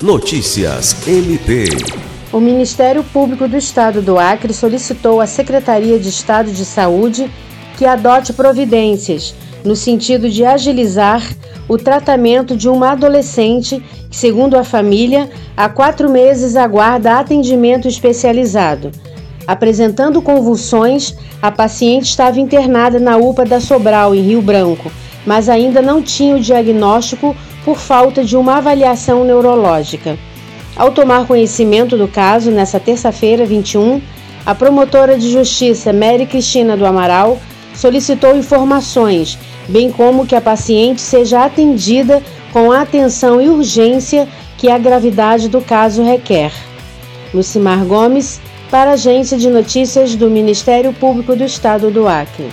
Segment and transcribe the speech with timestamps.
[0.00, 1.64] Notícias MP.
[2.32, 7.28] O Ministério Público do Estado do Acre solicitou à Secretaria de Estado de Saúde
[7.76, 9.34] que adote providências
[9.64, 11.20] no sentido de agilizar
[11.66, 18.92] o tratamento de uma adolescente que, segundo a família, há quatro meses aguarda atendimento especializado.
[19.48, 21.12] Apresentando convulsões,
[21.42, 24.92] a paciente estava internada na UPA da Sobral, em Rio Branco,
[25.26, 27.34] mas ainda não tinha o diagnóstico
[27.68, 30.18] por falta de uma avaliação neurológica.
[30.74, 34.00] Ao tomar conhecimento do caso, nesta terça-feira, 21,
[34.46, 37.38] a promotora de justiça Mary Cristina do Amaral
[37.74, 42.22] solicitou informações, bem como que a paciente seja atendida
[42.54, 44.26] com a atenção e urgência
[44.56, 46.50] que a gravidade do caso requer.
[47.34, 48.40] Lucimar Gomes,
[48.70, 52.48] para a Agência de Notícias do Ministério Público do Estado do Acre.